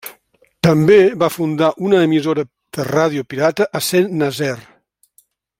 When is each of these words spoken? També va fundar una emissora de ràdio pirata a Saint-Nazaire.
També 0.67 0.95
va 1.23 1.29
fundar 1.33 1.69
una 1.89 2.01
emissora 2.07 2.47
de 2.79 2.89
ràdio 2.89 3.29
pirata 3.35 3.71
a 3.81 3.85
Saint-Nazaire. 3.93 4.69